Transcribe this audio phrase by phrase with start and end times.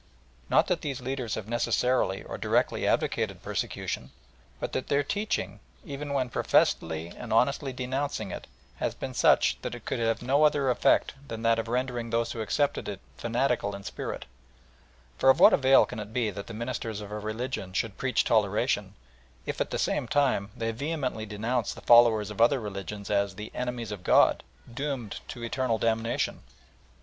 [0.49, 4.09] Not that these leaders have necessarily or directly advocated persecution,
[4.59, 9.75] but that their teaching, even when professedly and honestly denouncing it, has been such that
[9.75, 13.75] it could have no other effect than that of rendering those who accepted it fanatical
[13.75, 14.25] in spirit,
[15.19, 18.23] for of what avail can it be that the ministers of a religion should preach
[18.23, 18.95] toleration,
[19.45, 23.51] if at the same time they vehemently denounce the followers of other religions as the
[23.53, 24.43] "enemies of God,"
[24.73, 26.41] doomed to eternal damnation?